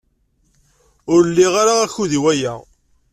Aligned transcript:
Ur 1.13 1.21
liɣ 1.35 1.53
ara 1.61 1.73
akud 1.83 2.11
i 2.17 2.19
waya. 2.23 2.53